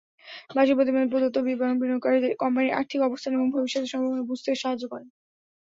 বার্ষিক 0.49 0.75
প্রতিবেদনে 0.77 1.11
প্রদত্ত 1.11 1.37
বিবরণ 1.47 1.75
বিনিয়োগকারীদের 1.79 2.33
কোম্পানির 2.41 2.77
আর্থিক 2.79 2.99
অবস্থান 3.03 3.31
এবং 3.33 3.47
ভবিষ্যতের 3.49 3.91
সম্ভবনা 3.93 4.23
বুঝতে 4.29 4.49
সাহায্য 4.55 4.83
করে। 4.91 5.05